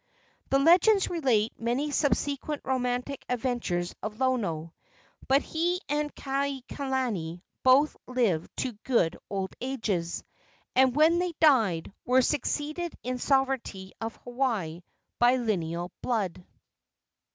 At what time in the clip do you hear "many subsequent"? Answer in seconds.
1.59-2.63